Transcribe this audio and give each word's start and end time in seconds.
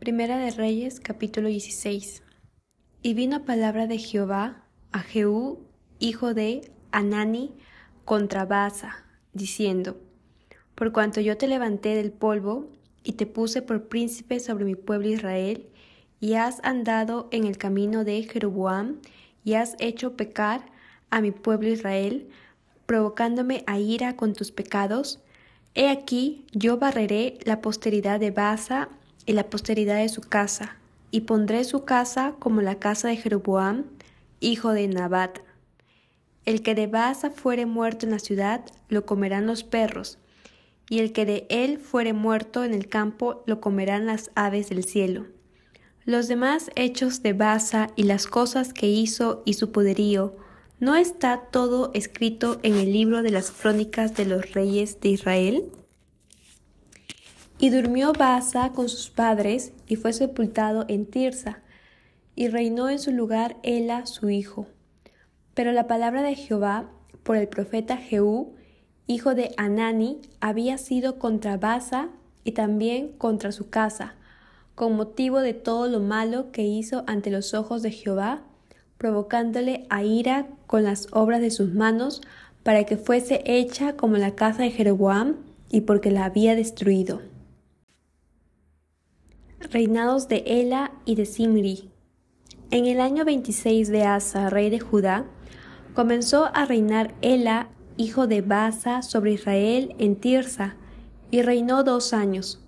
Primera 0.00 0.38
de 0.38 0.50
Reyes, 0.50 0.98
capítulo 0.98 1.48
16. 1.48 2.22
Y 3.02 3.12
vino 3.12 3.44
palabra 3.44 3.86
de 3.86 3.98
Jehová 3.98 4.64
a 4.92 5.00
Jehú, 5.00 5.66
hijo 5.98 6.32
de 6.32 6.72
Anani, 6.90 7.52
contra 8.06 8.46
Baasa, 8.46 9.04
diciendo: 9.34 10.00
Por 10.74 10.92
cuanto 10.92 11.20
yo 11.20 11.36
te 11.36 11.48
levanté 11.48 11.96
del 11.96 12.12
polvo 12.12 12.70
y 13.04 13.12
te 13.12 13.26
puse 13.26 13.60
por 13.60 13.88
príncipe 13.88 14.40
sobre 14.40 14.64
mi 14.64 14.74
pueblo 14.74 15.06
Israel, 15.06 15.68
y 16.18 16.32
has 16.32 16.64
andado 16.64 17.28
en 17.30 17.44
el 17.44 17.58
camino 17.58 18.02
de 18.02 18.22
Jeroboam, 18.22 19.02
y 19.44 19.52
has 19.52 19.76
hecho 19.80 20.16
pecar 20.16 20.64
a 21.10 21.20
mi 21.20 21.30
pueblo 21.30 21.68
Israel, 21.68 22.30
provocándome 22.86 23.64
a 23.66 23.78
ira 23.78 24.16
con 24.16 24.32
tus 24.32 24.50
pecados, 24.50 25.20
he 25.74 25.90
aquí 25.90 26.46
yo 26.52 26.78
barreré 26.78 27.36
la 27.44 27.60
posteridad 27.60 28.18
de 28.18 28.30
Baasa 28.30 28.88
y 29.26 29.32
la 29.32 29.50
posteridad 29.50 29.98
de 29.98 30.08
su 30.08 30.20
casa, 30.20 30.76
y 31.10 31.22
pondré 31.22 31.64
su 31.64 31.84
casa 31.84 32.34
como 32.38 32.62
la 32.62 32.78
casa 32.78 33.08
de 33.08 33.16
Jeroboam, 33.16 33.84
hijo 34.40 34.72
de 34.72 34.88
Nabat. 34.88 35.38
El 36.46 36.62
que 36.62 36.74
de 36.74 36.86
Baasa 36.86 37.30
fuere 37.30 37.66
muerto 37.66 38.06
en 38.06 38.12
la 38.12 38.18
ciudad, 38.18 38.64
lo 38.88 39.04
comerán 39.04 39.46
los 39.46 39.62
perros, 39.64 40.18
y 40.88 40.98
el 40.98 41.12
que 41.12 41.24
de 41.24 41.46
él 41.50 41.78
fuere 41.78 42.12
muerto 42.12 42.64
en 42.64 42.74
el 42.74 42.88
campo, 42.88 43.42
lo 43.46 43.60
comerán 43.60 44.06
las 44.06 44.30
aves 44.34 44.70
del 44.70 44.84
cielo. 44.84 45.26
Los 46.04 46.28
demás 46.28 46.70
hechos 46.74 47.22
de 47.22 47.34
Baasa 47.34 47.90
y 47.94 48.04
las 48.04 48.26
cosas 48.26 48.72
que 48.72 48.88
hizo 48.88 49.42
y 49.44 49.54
su 49.54 49.70
poderío, 49.70 50.34
¿no 50.80 50.96
está 50.96 51.42
todo 51.50 51.90
escrito 51.92 52.58
en 52.62 52.74
el 52.76 52.92
libro 52.92 53.22
de 53.22 53.30
las 53.30 53.50
crónicas 53.50 54.16
de 54.16 54.24
los 54.24 54.52
reyes 54.52 55.00
de 55.00 55.10
Israel? 55.10 55.70
Y 57.62 57.68
durmió 57.68 58.14
Baasa 58.14 58.72
con 58.72 58.88
sus 58.88 59.10
padres 59.10 59.74
y 59.86 59.96
fue 59.96 60.14
sepultado 60.14 60.86
en 60.88 61.04
Tirsa, 61.04 61.58
y 62.34 62.48
reinó 62.48 62.88
en 62.88 62.98
su 62.98 63.12
lugar 63.12 63.58
Ela 63.62 64.06
su 64.06 64.30
hijo. 64.30 64.66
Pero 65.52 65.72
la 65.72 65.86
palabra 65.86 66.22
de 66.22 66.36
Jehová 66.36 66.88
por 67.22 67.36
el 67.36 67.48
profeta 67.48 67.98
Jehú, 67.98 68.54
hijo 69.06 69.34
de 69.34 69.52
Anani, 69.58 70.22
había 70.40 70.78
sido 70.78 71.18
contra 71.18 71.58
Baasa 71.58 72.08
y 72.44 72.52
también 72.52 73.08
contra 73.18 73.52
su 73.52 73.68
casa, 73.68 74.14
con 74.74 74.96
motivo 74.96 75.40
de 75.40 75.52
todo 75.52 75.86
lo 75.86 76.00
malo 76.00 76.52
que 76.52 76.62
hizo 76.62 77.04
ante 77.06 77.30
los 77.30 77.52
ojos 77.52 77.82
de 77.82 77.90
Jehová, 77.90 78.42
provocándole 78.96 79.84
a 79.90 80.02
ira 80.02 80.46
con 80.66 80.82
las 80.84 81.08
obras 81.12 81.42
de 81.42 81.50
sus 81.50 81.74
manos, 81.74 82.22
para 82.62 82.84
que 82.84 82.96
fuese 82.96 83.42
hecha 83.44 83.96
como 83.96 84.16
la 84.16 84.34
casa 84.34 84.62
de 84.62 84.70
Jeroboam, 84.70 85.36
y 85.70 85.82
porque 85.82 86.10
la 86.10 86.24
había 86.24 86.56
destruido 86.56 87.20
reinados 89.70 90.26
de 90.26 90.42
Ela 90.46 90.92
y 91.04 91.14
de 91.14 91.26
Simri. 91.26 91.90
En 92.72 92.86
el 92.86 93.00
año 93.00 93.24
26 93.24 93.88
de 93.88 94.02
Asa, 94.02 94.50
rey 94.50 94.68
de 94.68 94.80
Judá, 94.80 95.26
comenzó 95.94 96.50
a 96.54 96.64
reinar 96.64 97.14
Ela, 97.22 97.68
hijo 97.96 98.26
de 98.26 98.42
Basa, 98.42 99.02
sobre 99.02 99.32
Israel 99.32 99.94
en 99.98 100.16
Tirsa, 100.16 100.74
y 101.30 101.42
reinó 101.42 101.84
dos 101.84 102.12
años. 102.12 102.60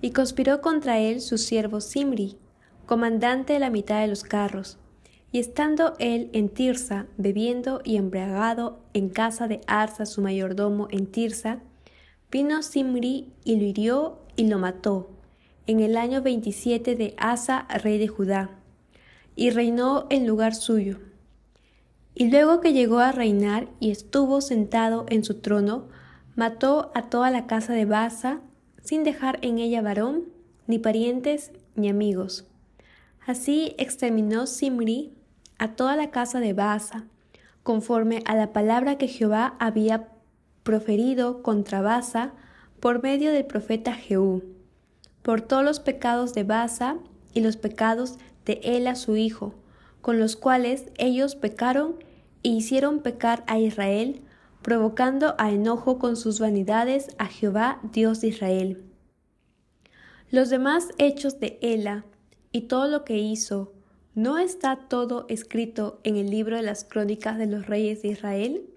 Y 0.00 0.12
conspiró 0.12 0.60
contra 0.60 1.00
él 1.00 1.20
su 1.20 1.36
siervo 1.36 1.80
Simri, 1.80 2.38
comandante 2.86 3.54
de 3.54 3.58
la 3.58 3.70
mitad 3.70 4.00
de 4.00 4.06
los 4.06 4.22
carros. 4.22 4.78
Y 5.32 5.40
estando 5.40 5.94
él 5.98 6.30
en 6.32 6.48
Tirsa, 6.48 7.06
bebiendo 7.16 7.80
y 7.82 7.96
embriagado 7.96 8.78
en 8.94 9.08
casa 9.08 9.48
de 9.48 9.60
Arsa 9.66 10.06
su 10.06 10.22
mayordomo 10.22 10.86
en 10.90 11.06
Tirsa, 11.06 11.60
vino 12.30 12.62
Simri 12.62 13.32
y 13.44 13.56
lo 13.56 13.64
hirió 13.64 14.18
y 14.36 14.46
lo 14.46 14.58
mató 14.58 15.15
en 15.66 15.80
el 15.80 15.96
año 15.96 16.22
27 16.22 16.94
de 16.94 17.14
Asa, 17.18 17.66
rey 17.82 17.98
de 17.98 18.08
Judá, 18.08 18.50
y 19.34 19.50
reinó 19.50 20.06
en 20.10 20.26
lugar 20.26 20.54
suyo. 20.54 20.98
Y 22.14 22.30
luego 22.30 22.60
que 22.60 22.72
llegó 22.72 23.00
a 23.00 23.12
reinar 23.12 23.68
y 23.80 23.90
estuvo 23.90 24.40
sentado 24.40 25.06
en 25.08 25.24
su 25.24 25.40
trono, 25.40 25.88
mató 26.34 26.92
a 26.94 27.10
toda 27.10 27.30
la 27.30 27.46
casa 27.46 27.72
de 27.72 27.84
Baasa, 27.84 28.40
sin 28.82 29.02
dejar 29.02 29.38
en 29.42 29.58
ella 29.58 29.82
varón, 29.82 30.24
ni 30.66 30.78
parientes, 30.78 31.52
ni 31.74 31.88
amigos. 31.88 32.46
Así 33.26 33.74
exterminó 33.76 34.46
Simri 34.46 35.12
a 35.58 35.74
toda 35.74 35.96
la 35.96 36.10
casa 36.10 36.38
de 36.40 36.52
Baasa, 36.52 37.04
conforme 37.62 38.22
a 38.24 38.36
la 38.36 38.52
palabra 38.52 38.96
que 38.96 39.08
Jehová 39.08 39.56
había 39.58 40.08
proferido 40.62 41.42
contra 41.42 41.82
Baasa 41.82 42.32
por 42.80 43.02
medio 43.02 43.32
del 43.32 43.44
profeta 43.44 43.92
Jehú 43.92 44.55
por 45.26 45.40
todos 45.40 45.64
los 45.64 45.80
pecados 45.80 46.34
de 46.34 46.44
Basa 46.44 46.98
y 47.34 47.40
los 47.40 47.56
pecados 47.56 48.16
de 48.44 48.60
Ela 48.62 48.94
su 48.94 49.16
hijo, 49.16 49.54
con 50.00 50.20
los 50.20 50.36
cuales 50.36 50.84
ellos 50.98 51.34
pecaron 51.34 51.96
e 52.44 52.50
hicieron 52.50 53.00
pecar 53.00 53.42
a 53.48 53.58
Israel, 53.58 54.22
provocando 54.62 55.34
a 55.38 55.50
enojo 55.50 55.98
con 55.98 56.14
sus 56.14 56.38
vanidades 56.38 57.08
a 57.18 57.26
Jehová 57.26 57.80
Dios 57.92 58.20
de 58.20 58.28
Israel. 58.28 58.84
Los 60.30 60.48
demás 60.48 60.90
hechos 60.98 61.40
de 61.40 61.58
Ela 61.60 62.04
y 62.52 62.68
todo 62.68 62.86
lo 62.86 63.02
que 63.04 63.18
hizo, 63.18 63.72
¿no 64.14 64.38
está 64.38 64.76
todo 64.76 65.26
escrito 65.28 65.98
en 66.04 66.14
el 66.14 66.30
libro 66.30 66.54
de 66.54 66.62
las 66.62 66.84
crónicas 66.84 67.36
de 67.36 67.46
los 67.46 67.66
reyes 67.66 68.00
de 68.02 68.08
Israel? 68.10 68.70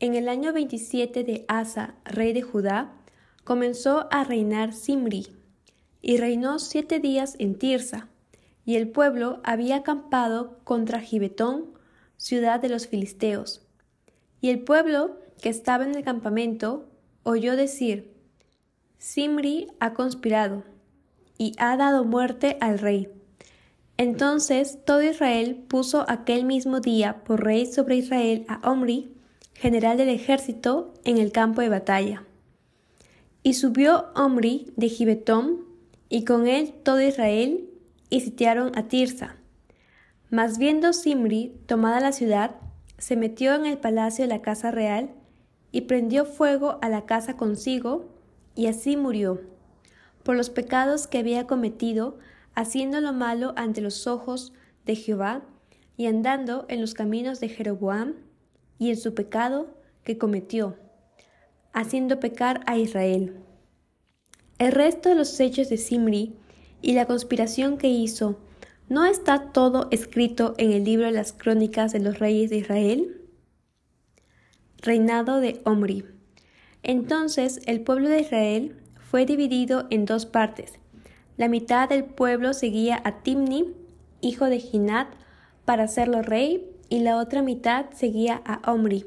En 0.00 0.16
el 0.16 0.28
año 0.28 0.52
27 0.52 1.22
de 1.22 1.44
Asa, 1.46 1.94
rey 2.04 2.32
de 2.32 2.42
Judá, 2.42 2.96
comenzó 3.44 4.08
a 4.10 4.24
reinar 4.24 4.72
Simri, 4.72 5.28
y 6.02 6.16
reinó 6.18 6.58
siete 6.58 6.98
días 6.98 7.36
en 7.38 7.54
Tirsa, 7.54 8.08
y 8.64 8.76
el 8.76 8.88
pueblo 8.88 9.40
había 9.44 9.76
acampado 9.76 10.58
contra 10.64 11.00
Gibetón, 11.00 11.66
ciudad 12.16 12.60
de 12.60 12.68
los 12.68 12.86
filisteos. 12.86 13.66
Y 14.40 14.50
el 14.50 14.60
pueblo 14.60 15.16
que 15.40 15.48
estaba 15.48 15.84
en 15.84 15.94
el 15.94 16.04
campamento 16.04 16.88
oyó 17.22 17.56
decir, 17.56 18.12
Simri 18.98 19.68
ha 19.80 19.94
conspirado 19.94 20.64
y 21.38 21.54
ha 21.58 21.76
dado 21.76 22.04
muerte 22.04 22.56
al 22.60 22.78
rey. 22.78 23.08
Entonces 23.96 24.78
todo 24.84 25.02
Israel 25.02 25.64
puso 25.68 26.04
aquel 26.08 26.44
mismo 26.44 26.80
día 26.80 27.22
por 27.24 27.44
rey 27.44 27.66
sobre 27.66 27.96
Israel 27.96 28.44
a 28.48 28.60
Omri, 28.68 29.14
general 29.54 29.96
del 29.96 30.08
ejército, 30.08 30.94
en 31.04 31.18
el 31.18 31.30
campo 31.30 31.60
de 31.60 31.68
batalla. 31.68 32.24
Y 33.42 33.54
subió 33.54 34.06
Omri 34.14 34.72
de 34.76 34.88
Gibetón 34.88 35.71
y 36.12 36.26
con 36.26 36.46
él 36.46 36.74
todo 36.82 37.00
Israel, 37.00 37.70
y 38.10 38.20
sitiaron 38.20 38.76
a 38.76 38.86
Tirsa. 38.86 39.36
Mas 40.28 40.58
viendo 40.58 40.92
Simri 40.92 41.58
tomada 41.64 42.00
la 42.00 42.12
ciudad, 42.12 42.56
se 42.98 43.16
metió 43.16 43.54
en 43.54 43.64
el 43.64 43.78
palacio 43.78 44.24
de 44.24 44.28
la 44.28 44.42
casa 44.42 44.70
real, 44.70 45.14
y 45.70 45.80
prendió 45.80 46.26
fuego 46.26 46.78
a 46.82 46.90
la 46.90 47.06
casa 47.06 47.38
consigo, 47.38 48.10
y 48.54 48.66
así 48.66 48.94
murió, 48.94 49.40
por 50.22 50.36
los 50.36 50.50
pecados 50.50 51.06
que 51.06 51.16
había 51.16 51.46
cometido, 51.46 52.18
haciendo 52.54 53.00
lo 53.00 53.14
malo 53.14 53.54
ante 53.56 53.80
los 53.80 54.06
ojos 54.06 54.52
de 54.84 54.96
Jehová, 54.96 55.40
y 55.96 56.08
andando 56.08 56.66
en 56.68 56.82
los 56.82 56.92
caminos 56.92 57.40
de 57.40 57.48
Jeroboam, 57.48 58.16
y 58.78 58.90
en 58.90 58.98
su 58.98 59.14
pecado 59.14 59.78
que 60.04 60.18
cometió, 60.18 60.76
haciendo 61.72 62.20
pecar 62.20 62.60
a 62.66 62.76
Israel. 62.76 63.41
El 64.62 64.70
resto 64.70 65.08
de 65.08 65.16
los 65.16 65.40
hechos 65.40 65.68
de 65.70 65.76
Simri 65.76 66.36
y 66.82 66.92
la 66.92 67.06
conspiración 67.06 67.78
que 67.78 67.88
hizo, 67.88 68.38
¿no 68.88 69.04
está 69.06 69.50
todo 69.50 69.88
escrito 69.90 70.54
en 70.56 70.70
el 70.70 70.84
libro 70.84 71.06
de 71.06 71.10
las 71.10 71.32
crónicas 71.32 71.92
de 71.92 71.98
los 71.98 72.20
reyes 72.20 72.48
de 72.48 72.58
Israel? 72.58 73.20
Reinado 74.80 75.40
de 75.40 75.60
Omri. 75.64 76.04
Entonces 76.84 77.60
el 77.66 77.80
pueblo 77.80 78.08
de 78.08 78.20
Israel 78.20 78.76
fue 79.10 79.26
dividido 79.26 79.88
en 79.90 80.04
dos 80.04 80.26
partes. 80.26 80.74
La 81.36 81.48
mitad 81.48 81.88
del 81.88 82.04
pueblo 82.04 82.54
seguía 82.54 83.02
a 83.02 83.24
Timni, 83.24 83.74
hijo 84.20 84.44
de 84.44 84.60
Ginat, 84.60 85.08
para 85.64 85.82
hacerlo 85.82 86.22
rey, 86.22 86.70
y 86.88 87.00
la 87.00 87.16
otra 87.16 87.42
mitad 87.42 87.86
seguía 87.94 88.40
a 88.44 88.70
Omri. 88.70 89.06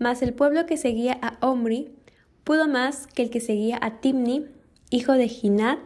Mas 0.00 0.20
el 0.20 0.34
pueblo 0.34 0.66
que 0.66 0.76
seguía 0.76 1.16
a 1.22 1.38
Omri 1.46 1.94
pudo 2.42 2.66
más 2.66 3.06
que 3.06 3.22
el 3.22 3.30
que 3.30 3.40
seguía 3.40 3.78
a 3.80 4.00
Timni, 4.00 4.48
hijo 4.90 5.12
de 5.12 5.28
Ginat, 5.28 5.78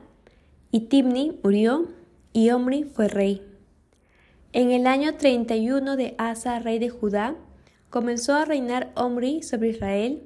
y 0.71 0.81
Tibni 0.81 1.39
murió, 1.43 1.89
y 2.33 2.51
Omri 2.51 2.85
fue 2.85 3.09
rey. 3.09 3.43
En 4.53 4.71
el 4.71 4.87
año 4.87 5.15
31 5.15 5.97
de 5.97 6.15
Asa, 6.19 6.59
rey 6.59 6.79
de 6.79 6.91
Judá, 6.91 7.37
comenzó 7.91 8.35
a 8.35 8.45
reinar 8.45 8.93
Omri 8.95 9.43
sobre 9.43 9.71
Israel, 9.71 10.23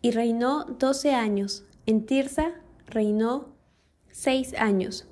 y 0.00 0.10
reinó 0.12 0.64
doce 0.64 1.12
años. 1.12 1.64
En 1.86 2.06
Tirsa 2.06 2.52
reinó 2.86 3.48
seis 4.10 4.54
años. 4.58 5.06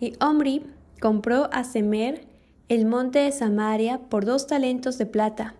Y 0.00 0.14
Omri 0.20 0.64
compró 1.00 1.48
a 1.52 1.64
Semer 1.64 2.26
el 2.68 2.86
monte 2.86 3.18
de 3.18 3.32
Samaria 3.32 3.98
por 4.08 4.24
dos 4.24 4.46
talentos 4.46 4.98
de 4.98 5.06
plata, 5.06 5.54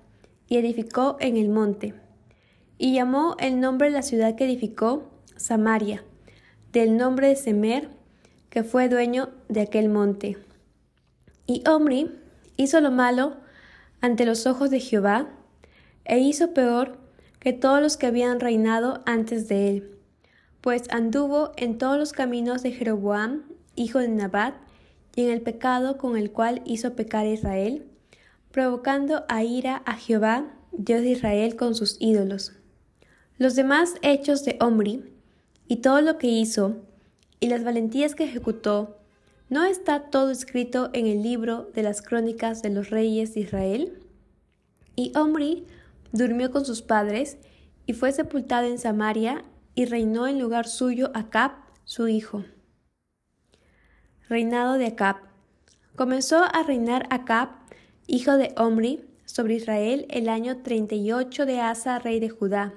y 0.49 0.57
edificó 0.57 1.17
en 1.21 1.37
el 1.37 1.49
monte. 1.49 1.95
Y 2.79 2.95
llamó 2.95 3.37
el 3.39 3.61
nombre 3.61 3.89
de 3.89 3.95
la 3.95 4.03
ciudad 4.03 4.35
que 4.35 4.45
edificó 4.45 5.11
Samaria, 5.37 6.05
del 6.73 6.97
nombre 6.97 7.29
de 7.29 7.37
Semer, 7.37 7.89
que 8.51 8.63
fue 8.63 8.89
dueño 8.89 9.31
de 9.49 9.61
aquel 9.61 9.89
monte. 9.89 10.39
Y 11.47 11.63
Omri 11.69 12.11
hizo 12.57 12.81
lo 12.81 12.91
malo 12.91 13.37
ante 14.01 14.25
los 14.25 14.47
ojos 14.47 14.71
de 14.71 14.81
Jehová, 14.81 15.29
e 16.05 16.19
hizo 16.19 16.53
peor 16.53 16.99
que 17.39 17.53
todos 17.53 17.81
los 17.81 17.97
que 17.97 18.07
habían 18.07 18.41
reinado 18.41 19.03
antes 19.07 19.49
de 19.49 19.69
él, 19.69 19.99
pues 20.61 20.85
anduvo 20.91 21.53
en 21.57 21.79
todos 21.79 21.99
los 21.99 22.13
caminos 22.13 22.63
de 22.63 22.73
Jeroboam, 22.73 23.43
hijo 23.75 23.99
de 23.99 24.09
Nabat, 24.09 24.55
y 25.15 25.25
en 25.25 25.31
el 25.31 25.43
pecado 25.43 25.99
con 25.99 26.17
el 26.17 26.31
cual 26.31 26.63
hizo 26.65 26.95
pecar 26.95 27.27
a 27.27 27.31
Israel, 27.31 27.87
provocando 28.51 29.25
a 29.29 29.45
ira 29.45 29.83
a 29.87 29.95
Jehová, 29.95 30.47
Dios 30.73 31.03
de 31.03 31.11
Israel, 31.11 31.57
con 31.57 31.75
sus 31.75 31.97
ídolos. 32.01 32.53
Los 33.39 33.55
demás 33.57 33.95
hechos 34.03 34.45
de 34.45 34.57
Omri, 34.61 35.12
y 35.73 35.77
todo 35.77 36.03
lo 36.03 36.19
que 36.19 36.27
hizo, 36.27 36.77
y 37.41 37.49
las 37.49 37.65
valentías 37.65 38.15
que 38.15 38.25
ejecutó, 38.25 38.99
¿no 39.49 39.65
está 39.65 40.11
todo 40.11 40.31
escrito 40.31 40.91
en 40.93 41.07
el 41.07 41.23
libro 41.23 41.71
de 41.73 41.83
las 41.83 42.03
crónicas 42.03 42.61
de 42.61 42.69
los 42.69 42.91
reyes 42.91 43.33
de 43.33 43.41
Israel? 43.41 43.99
Y 44.97 45.17
Omri 45.17 45.67
durmió 46.13 46.51
con 46.51 46.67
sus 46.67 46.83
padres, 46.83 47.39
y 47.87 47.95
fue 47.95 48.13
sepultado 48.13 48.67
en 48.67 48.79
Samaria, 48.79 49.45
y 49.75 49.87
reinó 49.87 50.29
en 50.29 50.39
lugar 50.39 50.69
suyo 50.69 51.11
Acab, 51.15 51.53
su 51.85 52.07
hijo. 52.07 52.45
Reinado 54.29 54.75
de 54.75 54.89
Acab. 54.89 55.17
Comenzó 55.97 56.45
a 56.45 56.63
reinar 56.65 57.07
Acab, 57.09 57.49
hijo 58.07 58.37
de 58.37 58.53
Omri, 58.59 59.07
sobre 59.25 59.55
Israel 59.55 60.05
el 60.11 60.29
año 60.29 60.59
38 60.59 61.47
de 61.47 61.61
Asa, 61.61 61.99
rey 61.99 62.21
de 62.21 62.29
Judá. 62.29 62.75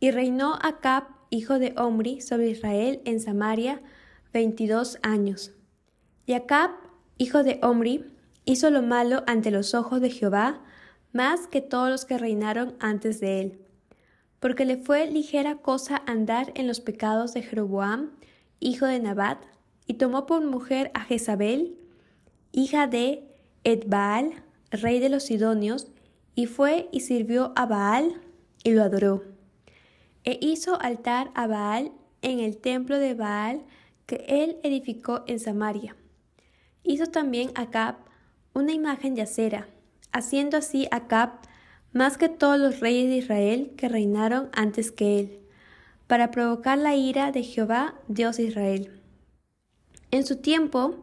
Y 0.00 0.10
reinó 0.10 0.58
Acab, 0.62 1.11
hijo 1.32 1.58
de 1.58 1.72
Omri, 1.78 2.20
sobre 2.20 2.50
Israel 2.50 3.00
en 3.06 3.18
Samaria 3.18 3.80
veintidós 4.34 4.98
años. 5.02 5.52
Y 6.26 6.34
Acab, 6.34 6.70
hijo 7.16 7.42
de 7.42 7.58
Omri, 7.62 8.04
hizo 8.44 8.68
lo 8.68 8.82
malo 8.82 9.24
ante 9.26 9.50
los 9.50 9.74
ojos 9.74 10.02
de 10.02 10.10
Jehová, 10.10 10.60
más 11.12 11.46
que 11.46 11.62
todos 11.62 11.88
los 11.88 12.04
que 12.04 12.18
reinaron 12.18 12.74
antes 12.80 13.18
de 13.18 13.40
él, 13.40 13.58
porque 14.40 14.66
le 14.66 14.76
fue 14.76 15.06
ligera 15.06 15.56
cosa 15.56 16.02
andar 16.06 16.52
en 16.54 16.66
los 16.66 16.80
pecados 16.80 17.32
de 17.32 17.42
Jeroboam, 17.42 18.10
hijo 18.60 18.84
de 18.84 19.00
Nabat, 19.00 19.38
y 19.86 19.94
tomó 19.94 20.26
por 20.26 20.44
mujer 20.44 20.90
a 20.92 21.00
Jezabel, 21.00 21.78
hija 22.52 22.86
de 22.86 23.26
Edbaal, 23.64 24.32
rey 24.70 25.00
de 25.00 25.08
los 25.08 25.24
Sidonios, 25.24 25.88
y 26.34 26.44
fue 26.44 26.90
y 26.92 27.00
sirvió 27.00 27.52
a 27.56 27.64
Baal 27.64 28.20
y 28.64 28.72
lo 28.72 28.82
adoró. 28.82 29.31
E 30.24 30.38
hizo 30.40 30.80
altar 30.80 31.30
a 31.34 31.46
Baal 31.46 31.92
en 32.22 32.40
el 32.40 32.56
templo 32.56 32.98
de 32.98 33.14
Baal 33.14 33.64
que 34.06 34.24
él 34.28 34.58
edificó 34.62 35.24
en 35.26 35.40
Samaria. 35.40 35.96
Hizo 36.84 37.06
también 37.06 37.50
Acab 37.54 37.96
una 38.54 38.72
imagen 38.72 39.14
de 39.14 39.22
acera, 39.22 39.68
haciendo 40.12 40.56
así 40.56 40.86
Acab 40.90 41.30
más 41.92 42.18
que 42.18 42.28
todos 42.28 42.58
los 42.58 42.80
reyes 42.80 43.08
de 43.08 43.16
Israel 43.16 43.72
que 43.76 43.88
reinaron 43.88 44.48
antes 44.52 44.90
que 44.90 45.20
él, 45.20 45.40
para 46.06 46.30
provocar 46.30 46.78
la 46.78 46.94
ira 46.94 47.32
de 47.32 47.42
Jehová, 47.42 47.94
Dios 48.08 48.36
de 48.36 48.44
Israel. 48.44 49.00
En 50.10 50.26
su 50.26 50.36
tiempo, 50.36 50.96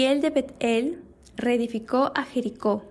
él 0.00 0.20
de 0.20 0.30
Betel 0.30 1.02
reedificó 1.36 2.12
a 2.14 2.24
Jericó. 2.24 2.84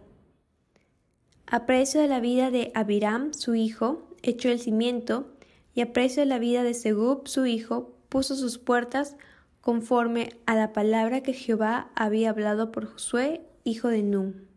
A 1.48 1.66
precio 1.66 2.00
de 2.00 2.08
la 2.08 2.20
vida 2.20 2.52
de 2.52 2.72
Abiram, 2.76 3.34
su 3.34 3.56
hijo, 3.56 4.08
echó 4.22 4.50
el 4.50 4.60
cimiento, 4.60 5.28
y 5.74 5.82
a 5.82 5.94
precio 5.94 6.22
de 6.22 6.28
la 6.28 6.40
vida 6.40 6.64
de 6.64 6.74
Segub, 6.74 7.28
su 7.28 7.46
hijo, 7.46 7.94
puso 8.10 8.36
sus 8.36 8.58
puertas 8.58 9.16
conforme 9.62 10.36
a 10.46 10.56
la 10.56 10.74
palabra 10.74 11.22
que 11.22 11.34
Jehová 11.34 11.92
había 11.96 12.32
hablado 12.32 12.72
por 12.72 12.86
Josué, 12.86 13.42
hijo 13.64 13.88
de 13.88 14.04
Nun. 14.04 14.51